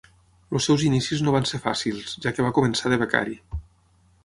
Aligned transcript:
Els 0.53 0.67
seus 0.69 0.85
inicis 0.87 1.21
no 1.25 1.35
van 1.35 1.45
ser 1.51 1.61
fàcils, 1.67 2.17
ja 2.25 2.33
que 2.39 2.49
va 2.49 2.55
començar 2.59 2.95
de 2.95 3.01
becari. 3.05 3.39